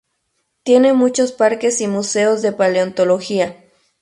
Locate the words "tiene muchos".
0.63-1.31